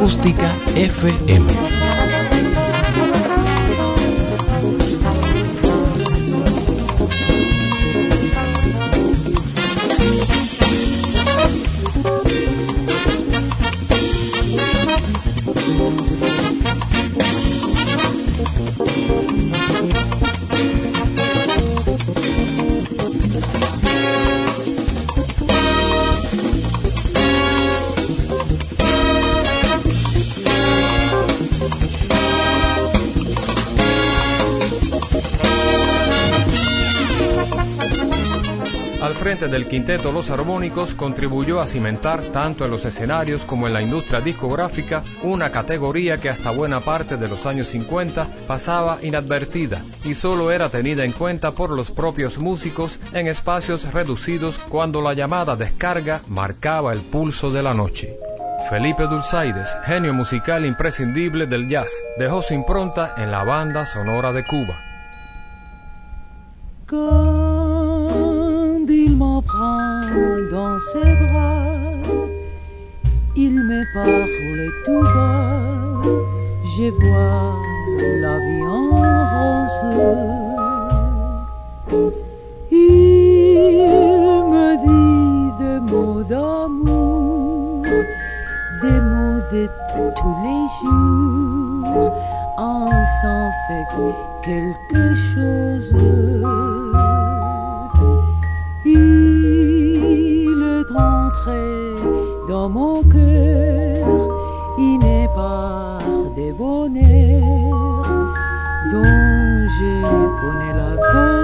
Acústica 0.00 0.48
FM. 0.76 1.79
Del 39.48 39.66
quinteto 39.66 40.12
Los 40.12 40.28
Armónicos 40.28 40.94
contribuyó 40.94 41.60
a 41.60 41.66
cimentar 41.66 42.22
tanto 42.24 42.66
en 42.66 42.70
los 42.70 42.84
escenarios 42.84 43.46
como 43.46 43.66
en 43.66 43.72
la 43.72 43.80
industria 43.80 44.20
discográfica 44.20 45.02
una 45.22 45.50
categoría 45.50 46.18
que 46.18 46.28
hasta 46.28 46.50
buena 46.50 46.80
parte 46.80 47.16
de 47.16 47.26
los 47.26 47.46
años 47.46 47.68
50 47.68 48.28
pasaba 48.46 48.98
inadvertida 49.02 49.82
y 50.04 50.12
solo 50.12 50.50
era 50.50 50.68
tenida 50.68 51.04
en 51.04 51.12
cuenta 51.12 51.52
por 51.52 51.70
los 51.70 51.90
propios 51.90 52.38
músicos 52.38 52.98
en 53.14 53.28
espacios 53.28 53.90
reducidos 53.94 54.58
cuando 54.58 55.00
la 55.00 55.14
llamada 55.14 55.56
descarga 55.56 56.20
marcaba 56.28 56.92
el 56.92 57.00
pulso 57.00 57.50
de 57.50 57.62
la 57.62 57.72
noche. 57.72 58.18
Felipe 58.68 59.06
Dulzaides, 59.06 59.74
genio 59.86 60.12
musical 60.12 60.66
imprescindible 60.66 61.46
del 61.46 61.66
jazz, 61.66 61.90
dejó 62.18 62.42
su 62.42 62.52
impronta 62.52 63.14
en 63.16 63.30
la 63.30 63.42
banda 63.42 63.86
sonora 63.86 64.32
de 64.32 64.44
Cuba. 64.44 64.80
Il 69.06 69.16
m'emprunte 69.16 70.50
dans 70.50 70.78
ses 70.92 71.12
bras, 71.22 71.64
il 73.34 73.54
me 73.54 73.80
parle 73.94 74.70
tout 74.84 75.02
bas, 75.14 75.60
je 76.76 76.86
vois 76.90 77.54
la 78.24 78.34
vie 78.44 78.66
en 78.78 78.90
rose. 79.32 79.80
Il 82.70 83.56
me 84.52 84.68
dit 84.86 85.52
des 85.62 85.80
mots 85.92 86.22
d'amour, 86.22 87.82
des 88.82 89.00
mots 89.10 89.42
de 89.52 89.62
tous 90.18 90.36
les 90.44 90.62
jours, 90.80 92.12
on 92.58 92.90
s'en 93.20 93.44
fait 93.66 93.86
quelque 94.44 95.04
chose. 95.32 96.69
Dans 102.48 102.68
mon 102.68 103.02
cœur, 103.02 104.06
il 104.78 104.98
n'est 104.98 105.28
pas 105.34 105.98
des 106.34 106.52
bonheurs 106.52 107.00
dont 108.90 109.66
je 109.78 109.92
connais 110.40 110.74
la 110.74 110.96
cause. 111.12 111.40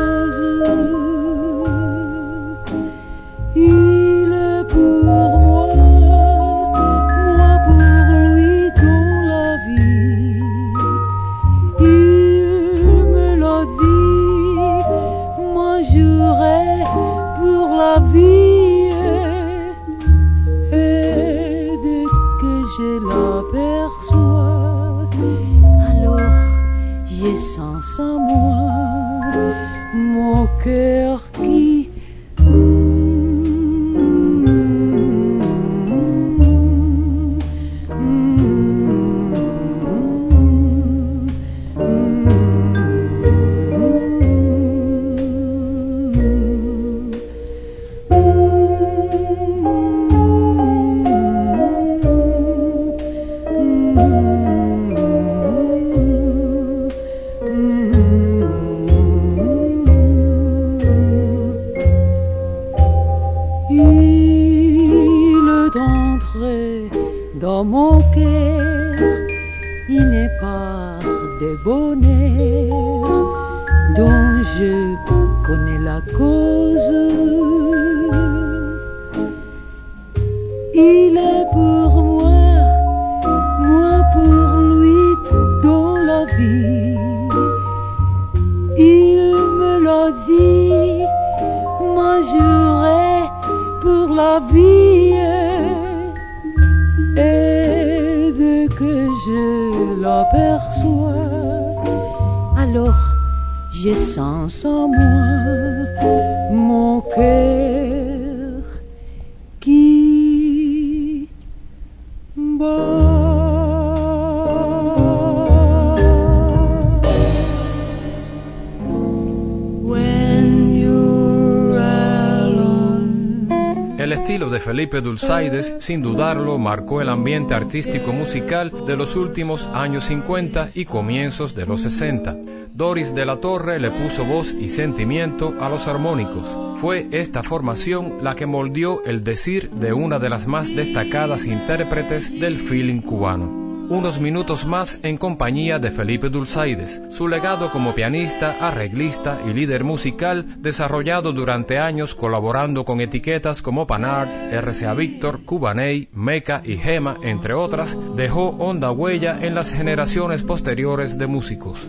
Felipe 124.88 125.80
sin 125.80 126.00
dudarlo, 126.00 126.58
marcó 126.58 127.00
el 127.00 127.08
ambiente 127.08 127.54
artístico 127.54 128.12
musical 128.12 128.72
de 128.86 128.96
los 128.96 129.16
últimos 129.16 129.66
años 129.66 130.04
50 130.04 130.70
y 130.74 130.84
comienzos 130.84 131.56
de 131.56 131.66
los 131.66 131.82
60. 131.82 132.36
Doris 132.72 133.12
de 133.12 133.26
la 133.26 133.36
Torre 133.38 133.80
le 133.80 133.90
puso 133.90 134.24
voz 134.24 134.52
y 134.52 134.68
sentimiento 134.68 135.54
a 135.60 135.68
los 135.68 135.88
armónicos. 135.88 136.46
Fue 136.80 137.08
esta 137.10 137.42
formación 137.42 138.18
la 138.22 138.36
que 138.36 138.46
moldeó 138.46 139.02
el 139.04 139.24
decir 139.24 139.70
de 139.70 139.92
una 139.92 140.20
de 140.20 140.28
las 140.28 140.46
más 140.46 140.74
destacadas 140.74 141.46
intérpretes 141.46 142.38
del 142.38 142.58
feeling 142.58 143.00
cubano. 143.00 143.65
Unos 143.88 144.20
minutos 144.20 144.66
más 144.66 144.98
en 145.04 145.16
compañía 145.16 145.78
de 145.78 145.92
Felipe 145.92 146.28
Dulzaides, 146.28 147.00
su 147.10 147.28
legado 147.28 147.70
como 147.70 147.94
pianista, 147.94 148.56
arreglista 148.60 149.40
y 149.46 149.52
líder 149.52 149.84
musical, 149.84 150.56
desarrollado 150.58 151.32
durante 151.32 151.78
años 151.78 152.16
colaborando 152.16 152.84
con 152.84 153.00
etiquetas 153.00 153.62
como 153.62 153.86
Panart, 153.86 154.32
RCA 154.52 154.92
Victor, 154.94 155.44
Cubaney, 155.44 156.08
Meca 156.12 156.62
y 156.64 156.78
Gema, 156.78 157.18
entre 157.22 157.54
otras, 157.54 157.96
dejó 158.16 158.56
honda 158.58 158.90
huella 158.90 159.38
en 159.40 159.54
las 159.54 159.72
generaciones 159.72 160.42
posteriores 160.42 161.16
de 161.16 161.26
músicos. 161.28 161.88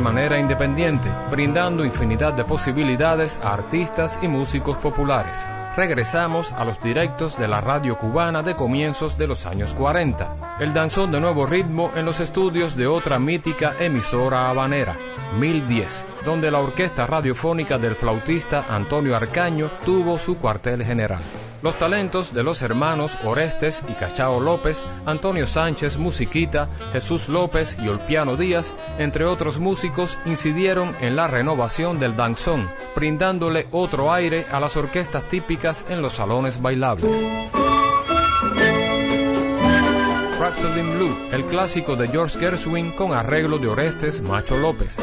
De 0.00 0.04
manera 0.04 0.38
independiente, 0.38 1.10
brindando 1.30 1.84
infinidad 1.84 2.32
de 2.32 2.42
posibilidades 2.42 3.38
a 3.42 3.52
artistas 3.52 4.18
y 4.22 4.28
músicos 4.28 4.78
populares. 4.78 5.46
Regresamos 5.76 6.52
a 6.52 6.64
los 6.64 6.80
directos 6.80 7.38
de 7.38 7.46
la 7.46 7.60
radio 7.60 7.98
cubana 7.98 8.42
de 8.42 8.56
comienzos 8.56 9.18
de 9.18 9.26
los 9.26 9.44
años 9.44 9.74
40. 9.74 10.56
El 10.58 10.72
danzón 10.72 11.12
de 11.12 11.20
nuevo 11.20 11.44
ritmo 11.44 11.92
en 11.94 12.06
los 12.06 12.20
estudios 12.20 12.76
de 12.76 12.86
otra 12.86 13.18
mítica 13.18 13.74
emisora 13.78 14.48
habanera, 14.48 14.96
1010, 15.38 16.06
donde 16.24 16.50
la 16.50 16.60
orquesta 16.60 17.06
radiofónica 17.06 17.76
del 17.76 17.94
flautista 17.94 18.64
Antonio 18.70 19.14
Arcaño 19.14 19.70
tuvo 19.84 20.18
su 20.18 20.38
cuartel 20.38 20.82
general. 20.82 21.20
Los 21.62 21.78
talentos 21.78 22.32
de 22.32 22.42
los 22.42 22.62
hermanos 22.62 23.16
Orestes 23.22 23.82
y 23.86 23.92
Cachao 23.92 24.40
López, 24.40 24.82
Antonio 25.04 25.46
Sánchez 25.46 25.98
Musiquita, 25.98 26.68
Jesús 26.92 27.28
López 27.28 27.76
y 27.82 27.88
Olpiano 27.88 28.36
Díaz, 28.36 28.74
entre 28.98 29.26
otros 29.26 29.58
músicos, 29.58 30.18
incidieron 30.24 30.96
en 31.00 31.16
la 31.16 31.28
renovación 31.28 31.98
del 31.98 32.16
danzón, 32.16 32.70
brindándole 32.96 33.66
otro 33.72 34.10
aire 34.10 34.46
a 34.50 34.58
las 34.58 34.76
orquestas 34.76 35.28
típicas 35.28 35.84
en 35.90 36.00
los 36.00 36.14
salones 36.14 36.62
bailables. 36.62 37.14
Rhapsody 40.40 40.80
in 40.80 40.96
Blue, 40.96 41.16
el 41.30 41.44
clásico 41.44 41.94
de 41.94 42.08
George 42.08 42.38
Gershwin 42.38 42.92
con 42.92 43.12
arreglo 43.12 43.58
de 43.58 43.68
Orestes 43.68 44.22
Macho 44.22 44.56
López. 44.56 44.96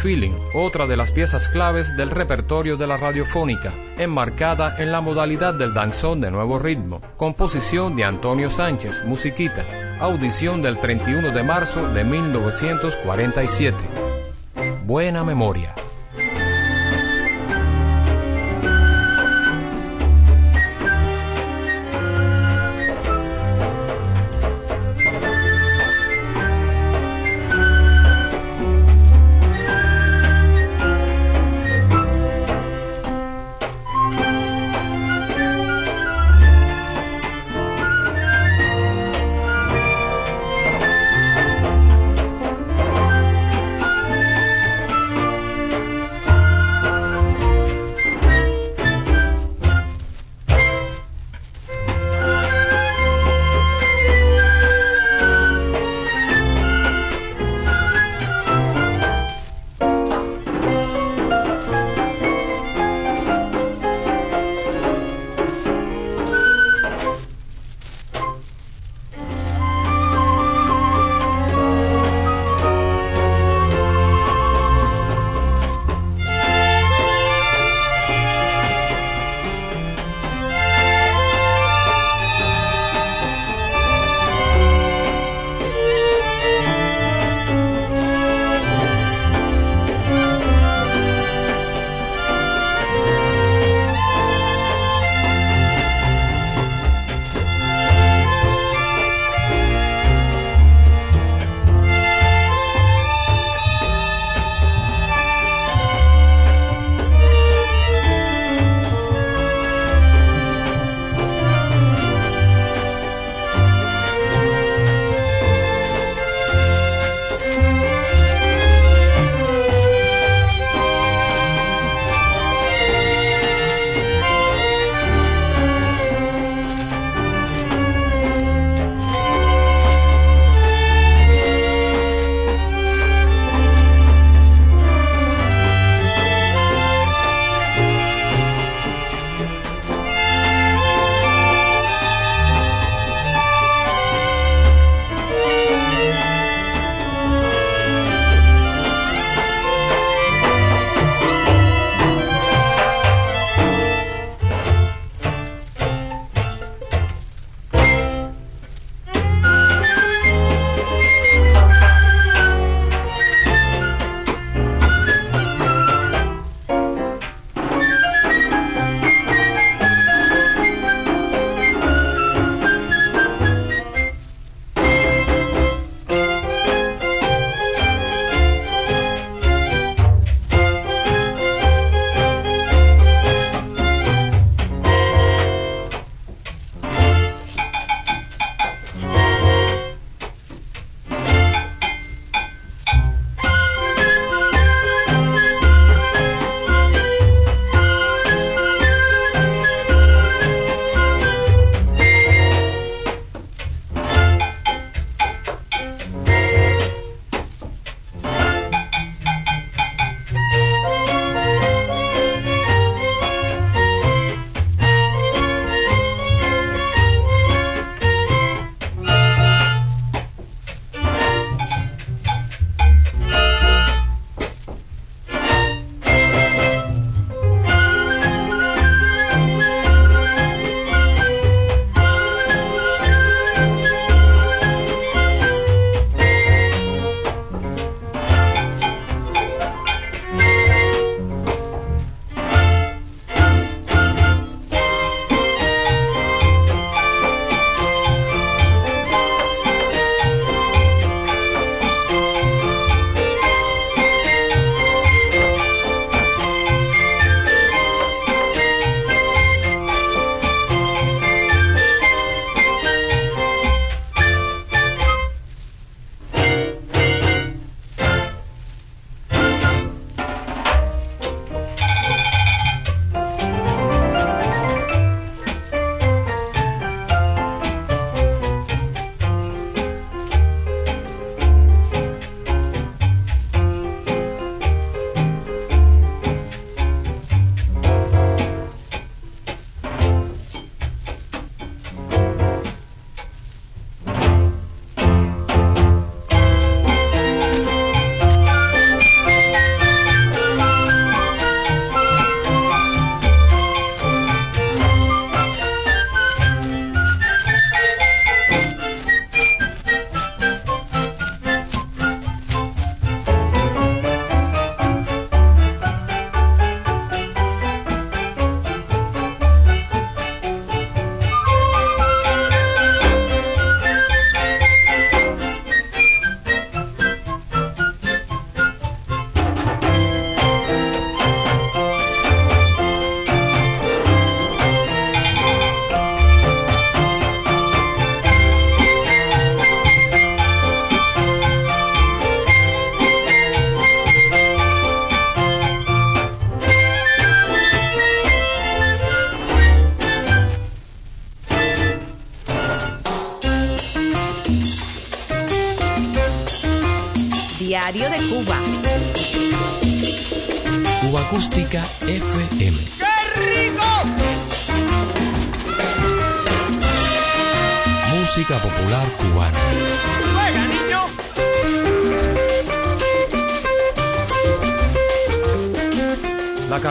Feeling, 0.00 0.32
otra 0.54 0.86
de 0.86 0.96
las 0.96 1.12
piezas 1.12 1.50
claves 1.50 1.94
del 1.94 2.08
repertorio 2.10 2.78
de 2.78 2.86
la 2.86 2.96
radiofónica, 2.96 3.74
enmarcada 3.98 4.76
en 4.78 4.92
la 4.92 5.02
modalidad 5.02 5.52
del 5.52 5.74
danzón 5.74 6.22
de 6.22 6.30
nuevo 6.30 6.58
ritmo, 6.58 7.02
composición 7.18 7.96
de 7.96 8.04
Antonio 8.04 8.50
Sánchez, 8.50 9.04
musiquita, 9.04 9.98
audición 10.00 10.62
del 10.62 10.80
31 10.80 11.32
de 11.32 11.42
marzo 11.42 11.86
de 11.88 12.04
1947. 12.04 13.76
Buena 14.86 15.22
memoria. 15.22 15.74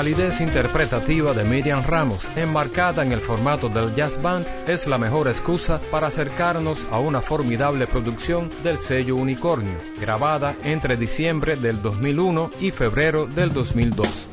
Calidez 0.10 0.42
interpretativa 0.42 1.34
de 1.34 1.44
Miriam 1.44 1.84
Ramos, 1.86 2.26
enmarcada 2.36 3.04
en 3.04 3.12
el 3.12 3.22
formato 3.22 3.70
del 3.70 3.94
jazz 3.94 4.20
band, 4.20 4.44
es 4.68 4.88
la 4.88 4.98
mejor 4.98 5.28
excusa 5.28 5.80
para 5.92 6.08
acercarnos 6.08 6.88
a 6.90 6.98
una 7.00 7.22
formidable 7.22 7.86
producción 7.86 8.50
del 8.64 8.80
sello 8.80 9.18
Unicornio, 9.18 9.78
grabada 10.02 10.56
entre 10.64 10.98
diciembre 10.98 11.58
del 11.58 11.84
2001 11.84 12.50
y 12.60 12.72
febrero 12.72 13.28
del 13.28 13.54
2002. 13.54 14.29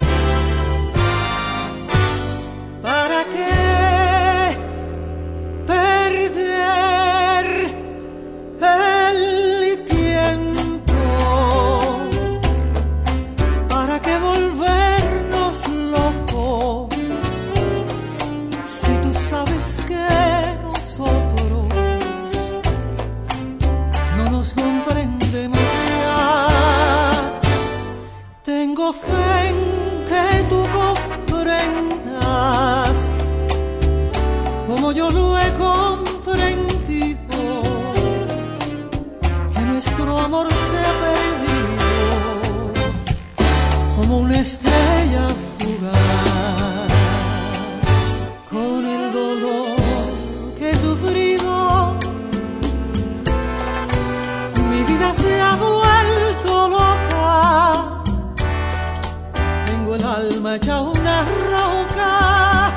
me 60.47 60.61
una 60.81 61.25
roca 61.51 62.73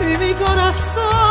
y 0.00 0.16
mi 0.16 0.32
corazón 0.34 1.27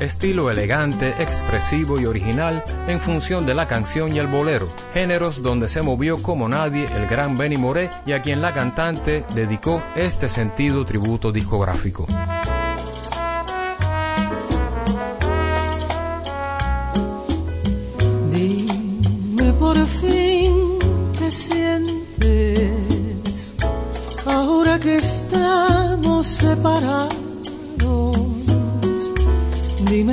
estilo 0.00 0.50
elegante, 0.50 1.14
expresivo 1.18 2.00
y 2.00 2.06
original 2.06 2.62
en 2.86 3.00
función 3.00 3.46
de 3.46 3.54
la 3.54 3.66
canción 3.66 4.14
y 4.14 4.18
el 4.18 4.26
bolero, 4.26 4.68
géneros 4.94 5.42
donde 5.42 5.68
se 5.68 5.82
movió 5.82 6.22
como 6.22 6.48
nadie 6.48 6.86
el 6.94 7.06
gran 7.06 7.36
Benny 7.36 7.56
Moré 7.56 7.90
y 8.06 8.12
a 8.12 8.22
quien 8.22 8.40
la 8.40 8.52
cantante 8.52 9.24
dedicó 9.34 9.82
este 9.96 10.28
sentido 10.28 10.84
tributo 10.84 11.32
discográfico. 11.32 12.06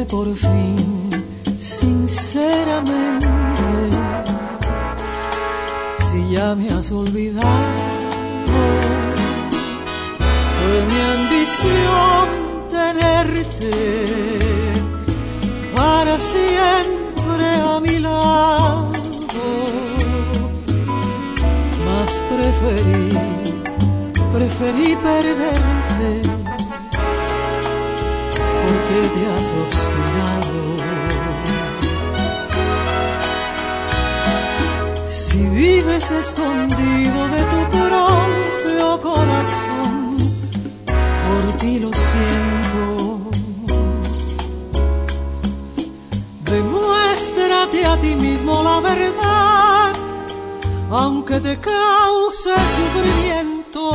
Por 0.10 0.34
fin, 0.36 1.10
sinceramente, 1.60 3.26
si 5.98 6.30
ya 6.32 6.56
me 6.56 6.70
has 6.70 6.92
olvidado. 6.92 7.46
Fue 10.58 10.86
mi 10.90 11.00
ambición 11.18 12.26
tenerte 12.70 13.72
para 15.76 16.20
siempre 16.20 17.46
a 17.64 17.80
mi 17.80 18.00
lado. 18.00 18.92
Mas 21.86 22.22
preferí, 22.30 23.10
preferí 24.32 24.96
perderte 24.98 26.35
escondido 35.98 37.28
de 37.30 37.44
tu 37.52 37.70
propio 37.70 39.00
corazón, 39.02 40.18
por 41.26 41.58
ti 41.58 41.80
lo 41.80 41.92
siento. 41.94 43.32
Demuéstrate 46.44 47.86
a 47.86 47.98
ti 48.00 48.16
mismo 48.16 48.62
la 48.62 48.82
verdad, 48.82 49.94
aunque 50.92 51.40
te 51.40 51.58
cause 51.60 52.52
sufrimiento 52.76 53.94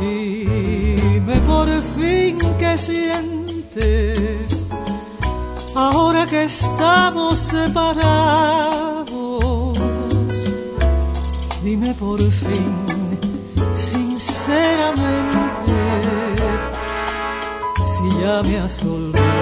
Dime 0.00 1.36
por 1.46 1.68
fin 1.96 2.38
qué 2.58 2.76
sientes 2.76 4.70
ahora 5.74 6.26
que 6.26 6.44
estamos 6.44 7.38
separados. 7.38 8.93
Dime 11.74 11.92
por 11.94 12.20
fin, 12.20 12.72
sinceramente, 13.72 15.34
si 17.84 18.20
ya 18.20 18.44
me 18.44 18.58
has 18.58 18.80
olvidado. 18.84 19.33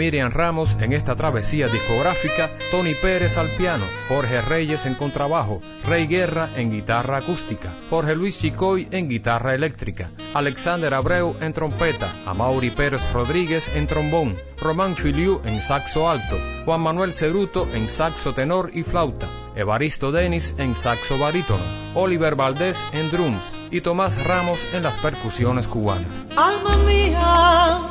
Miriam 0.00 0.30
Ramos 0.30 0.78
en 0.80 0.94
esta 0.94 1.14
travesía 1.14 1.68
discográfica 1.68 2.56
Tony 2.70 2.94
Pérez 2.94 3.36
al 3.36 3.54
piano, 3.56 3.84
Jorge 4.08 4.40
Reyes 4.40 4.86
en 4.86 4.94
contrabajo, 4.94 5.60
Rey 5.84 6.06
Guerra 6.06 6.48
en 6.56 6.70
guitarra 6.70 7.18
acústica, 7.18 7.76
Jorge 7.90 8.16
Luis 8.16 8.38
Chicoy 8.38 8.88
en 8.92 9.10
guitarra 9.10 9.54
eléctrica, 9.54 10.10
Alexander 10.32 10.94
Abreu 10.94 11.36
en 11.42 11.52
trompeta, 11.52 12.14
Amaury 12.24 12.70
Pérez 12.70 13.12
Rodríguez 13.12 13.68
en 13.74 13.86
trombón, 13.86 14.38
Román 14.56 14.96
Filiu 14.96 15.42
en 15.44 15.60
saxo 15.60 16.08
alto, 16.08 16.38
Juan 16.64 16.80
Manuel 16.80 17.12
Ceruto 17.12 17.68
en 17.70 17.90
saxo 17.90 18.32
tenor 18.32 18.70
y 18.72 18.84
flauta, 18.84 19.28
Evaristo 19.54 20.12
Denis 20.12 20.54
en 20.56 20.76
saxo 20.76 21.18
barítono, 21.18 21.62
Oliver 21.94 22.36
Valdés 22.36 22.82
en 22.92 23.10
drums 23.10 23.44
y 23.70 23.82
Tomás 23.82 24.16
Ramos 24.24 24.60
en 24.72 24.82
las 24.82 24.98
percusiones 25.00 25.68
cubanas. 25.68 26.24
Alma 26.38 26.78
mía, 26.86 27.78
¿qué 27.82 27.88
te 27.88 27.89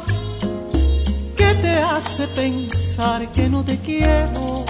hace 1.99 2.27
pensar 2.27 3.29
que 3.33 3.49
no 3.49 3.61
te 3.61 3.77
quiero? 3.79 4.63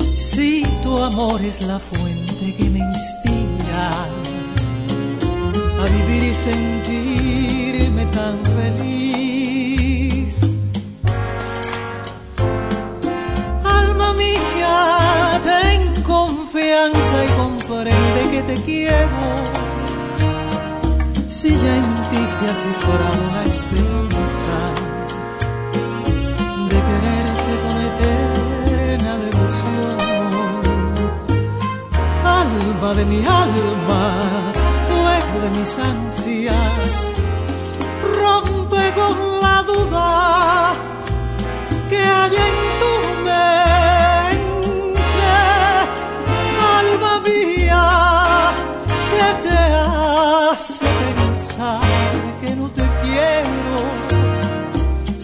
Si 0.00 0.64
tu 0.82 1.00
amor 1.00 1.40
es 1.40 1.62
la 1.62 1.78
fuente 1.78 2.56
que 2.58 2.68
me 2.70 2.80
inspira 2.80 3.86
a 5.80 5.84
vivir 5.96 6.24
y 6.24 6.34
sentirme 6.34 8.04
tan 8.06 8.36
feliz. 8.56 10.40
Alma 13.62 14.12
mía, 14.14 15.40
ten 15.44 16.02
confianza 16.02 17.16
y 17.26 17.28
comprende 17.42 18.20
que 18.32 18.42
te 18.42 18.56
quiero. 18.62 19.24
Si 21.28 21.50
ya 21.50 21.76
en 21.76 21.90
ti 22.10 22.22
se 22.26 22.44
ha 22.50 22.56
cifrado 22.56 23.22
la 23.34 23.44
esperanza 23.44 24.91
de 26.72 26.80
quererte 26.90 27.52
con 27.64 27.76
eterna 27.90 29.12
devoción. 29.26 29.96
Alma 32.24 32.90
de 32.94 33.04
mi 33.04 33.20
alma, 33.44 34.04
fuego 34.88 35.34
de 35.44 35.50
mis 35.58 35.72
ansias, 35.78 36.94
rompe 38.20 38.82
con 39.00 39.14
la 39.44 39.56
duda 39.70 40.08
que 41.90 42.00
hay 42.18 42.34
en 42.48 42.56
tu 42.80 42.92
mente, 43.28 45.34
alma 46.78 47.12
mía, 47.28 47.86
que 49.12 49.28
te 49.46 49.60
hace 50.50 50.90
pensar 51.20 52.14
que 52.40 52.50
no 52.56 52.66
te 52.70 52.84
quiero 53.02 53.76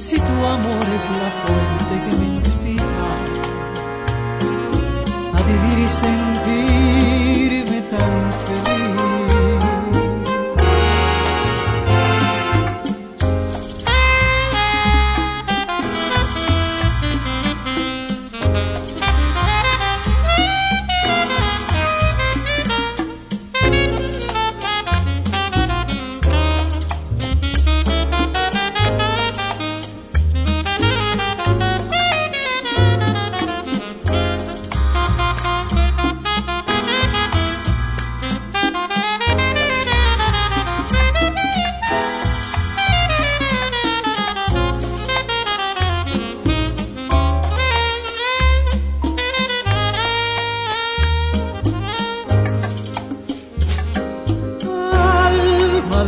si 0.08 0.16
tu 0.16 0.32
amor 0.32 0.86
es 0.96 1.06
la 1.20 1.30
fuente 1.42 1.94
que 2.04 2.16
me 2.16 2.26
inspira 2.36 3.08
a 5.34 5.40
vivir 5.50 5.78
y 5.84 5.88
sentirme 6.02 7.80
tan 7.90 8.32
feliz. 8.46 8.87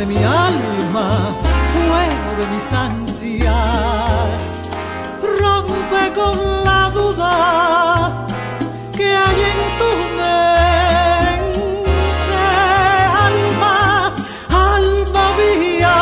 De 0.00 0.06
mi 0.06 0.16
alma, 0.16 1.08
fuego 1.72 2.30
de 2.40 2.46
mis 2.54 2.72
ansias, 2.72 4.40
rompe 5.42 6.02
con 6.18 6.36
la 6.64 6.82
duda 6.98 8.26
que 8.96 9.08
hay 9.24 9.38
en 9.52 9.60
tu 9.80 9.92
mente, 10.20 11.64
alma, 13.28 13.78
alma 14.74 15.24
mía, 15.40 15.98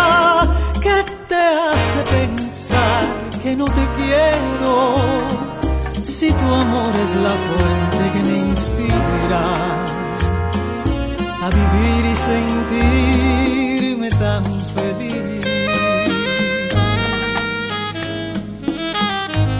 que 0.84 0.96
te 1.30 1.42
hace 1.66 2.00
pensar 2.16 3.04
que 3.42 3.56
no 3.56 3.64
te 3.64 3.84
quiero, 3.98 4.74
si 6.04 6.30
tu 6.30 6.46
amor 6.46 6.92
es 7.04 7.12
la 7.26 7.34
fuente 7.46 8.02
que 8.14 8.22
me 8.28 8.36
inspira 8.50 9.44
a 11.42 11.48
vivir 11.50 12.02
y 12.12 12.16
tan 14.10 14.44
feliz, 14.74 15.44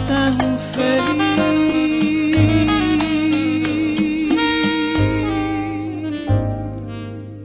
tan 0.07 0.57
feliz. 0.73 1.39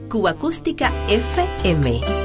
Cuba 0.09 0.33
FM. 1.07 2.24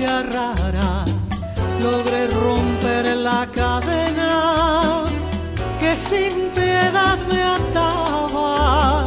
Rara, 0.00 1.04
logré 1.80 2.26
romper 2.28 3.14
la 3.16 3.46
cadena 3.54 5.04
que 5.78 5.94
sin 5.94 6.50
piedad 6.54 7.18
me 7.30 7.42
ataba. 7.42 9.04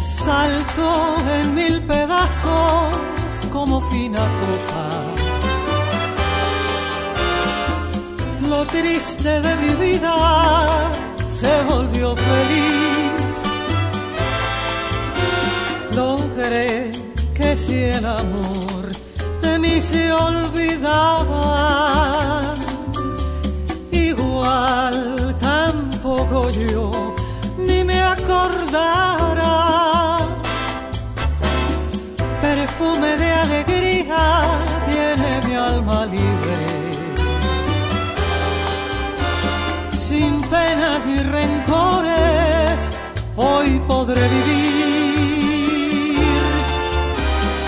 Saltó 0.00 1.16
en 1.36 1.54
mil 1.54 1.82
pedazos 1.82 2.94
como 3.52 3.80
fina 3.90 4.20
copa. 4.40 4.86
Lo 8.48 8.64
triste 8.66 9.40
de 9.40 9.56
mi 9.56 9.74
vida 9.74 10.93
se 11.44 11.56
volvió 11.72 12.16
feliz. 12.16 13.36
Logré 15.94 16.90
que 17.34 17.56
si 17.56 17.78
el 17.96 18.04
amor 18.06 18.84
de 19.42 19.58
mí 19.58 19.80
se 19.80 20.12
olvidaba, 20.12 21.44
igual 23.90 25.36
tampoco 25.38 26.50
yo 26.50 27.14
ni 27.58 27.84
me 27.84 28.00
acordara. 28.16 29.56
Perfume 32.40 33.13
hoy 44.14 44.20
podré 44.20 44.28
vivir. 44.28 46.14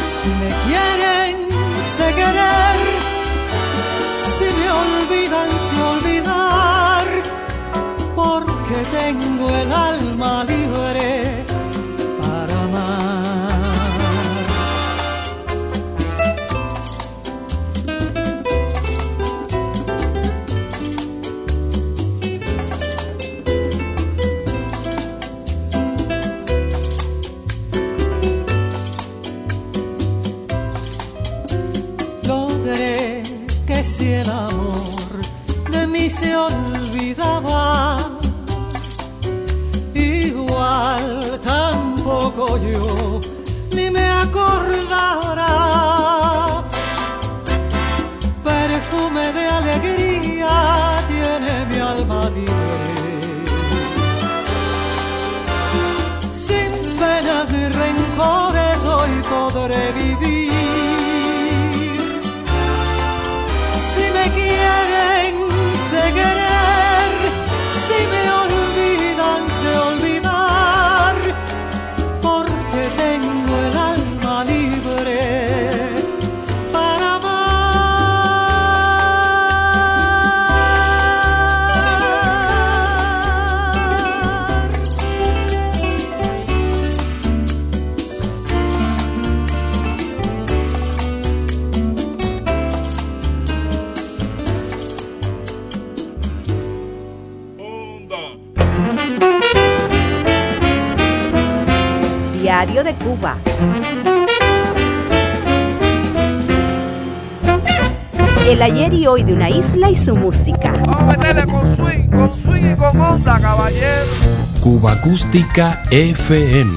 Si 0.07 0.29
me 0.29 0.51
quieren, 0.67 1.35
sé 1.97 2.07
querer. 2.15 2.79
Si 4.37 4.47
me 4.59 4.69
olvidan, 4.71 5.51
sé 5.67 5.77
olvidar. 5.83 7.07
Porque 8.15 8.77
tengo 8.93 9.47
el 9.49 9.73
alma 9.73 10.45
libre 10.45 10.66
me 43.97 44.03
acordara. 44.23 45.86
Diario 102.57 102.85
de 102.85 102.95
Cuba. 102.95 103.37
El 108.49 108.63
ayer 108.63 108.95
y 108.95 109.07
hoy 109.07 109.25
de 109.25 109.35
una 109.35 109.51
isla 109.51 109.91
y 109.91 109.95
su 109.95 110.17
música. 110.17 110.73
con 110.73 111.77
swing, 111.77 112.09
con 112.09 112.35
swing 112.35 112.73
y 112.73 112.77
con 112.77 112.99
onda, 112.99 113.39
caballero. 113.39 114.07
Cuba 114.63 114.93
Acústica 114.93 115.83
FM. 115.91 116.71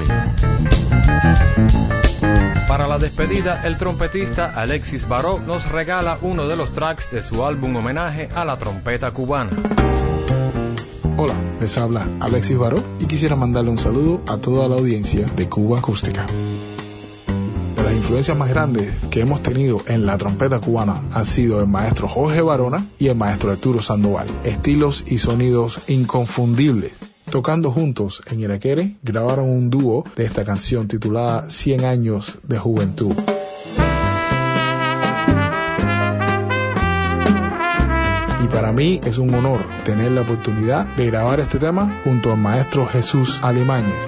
Para 2.68 2.86
la 2.86 2.98
despedida, 2.98 3.66
el 3.66 3.78
trompetista 3.78 4.52
Alexis 4.58 5.08
Baró 5.08 5.40
nos 5.48 5.72
regala 5.72 6.18
uno 6.22 6.46
de 6.46 6.58
los 6.58 6.74
tracks 6.74 7.10
de 7.10 7.24
su 7.24 7.46
álbum 7.46 7.74
homenaje 7.78 8.28
a 8.36 8.44
la 8.44 8.58
trompeta 8.58 9.12
cubana. 9.12 9.52
Hola, 11.16 11.36
les 11.62 11.78
habla 11.78 12.06
Alexis 12.20 12.58
Baró 12.58 12.84
quisiera 13.10 13.36
mandarle 13.36 13.72
un 13.72 13.80
saludo 13.80 14.22
a 14.28 14.38
toda 14.38 14.70
la 14.70 14.76
audiencia 14.76 15.26
de 15.36 15.50
Cuba 15.50 15.80
Acústica. 15.80 16.28
De 17.76 17.84
las 17.84 17.94
influencias 17.94 18.38
más 18.38 18.50
grandes 18.50 18.94
que 19.10 19.22
hemos 19.22 19.42
tenido 19.42 19.82
en 19.88 20.06
la 20.06 20.16
trompeta 20.16 20.60
cubana 20.60 21.02
han 21.12 21.26
sido 21.26 21.60
el 21.60 21.68
maestro 21.68 22.08
Jorge 22.08 22.42
Barona 22.42 22.86
y 23.00 23.08
el 23.08 23.16
maestro 23.16 23.52
Arturo 23.52 23.82
Sandoval. 23.82 24.28
Estilos 24.44 25.04
y 25.08 25.18
sonidos 25.18 25.80
inconfundibles. 25.88 26.92
Tocando 27.32 27.72
juntos 27.72 28.22
en 28.28 28.42
Iraquere, 28.42 28.98
grabaron 29.02 29.50
un 29.50 29.72
dúo 29.72 30.04
de 30.16 30.26
esta 30.26 30.46
canción 30.46 30.88
titulada 30.88 31.50
100 31.50 31.86
años 31.86 32.38
de 32.44 32.60
juventud. 32.60 33.16
Y 38.44 38.48
para 38.48 38.72
mí 38.72 39.02
es 39.04 39.18
un 39.18 39.34
honor 39.34 39.60
tener 39.84 40.12
la 40.12 40.22
oportunidad 40.22 40.86
de 40.96 41.08
grabar 41.08 41.40
este 41.40 41.60
tema 41.60 42.00
junto 42.04 42.32
al 42.32 42.38
maestro 42.38 42.86
Jesús 42.86 43.40
Alimañez, 43.42 44.08